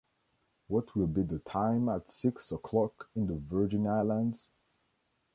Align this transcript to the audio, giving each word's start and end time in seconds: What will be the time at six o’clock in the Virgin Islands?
What 0.65 0.95
will 0.95 1.05
be 1.05 1.21
the 1.21 1.37
time 1.37 1.87
at 1.87 2.09
six 2.09 2.51
o’clock 2.51 3.11
in 3.15 3.27
the 3.27 3.35
Virgin 3.35 3.85
Islands? 3.85 4.49